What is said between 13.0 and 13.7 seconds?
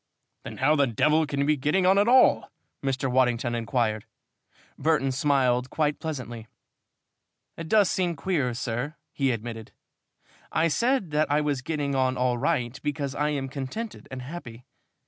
I am